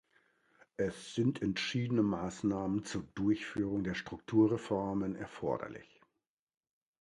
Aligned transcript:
Es 0.77 1.13
sind 1.13 1.43
entschiedene 1.43 2.01
Maßnahmen 2.01 2.83
zur 2.85 3.03
Durchführung 3.13 3.83
der 3.83 3.93
Strukturreformen 3.93 5.15
erforderlich. 5.15 6.01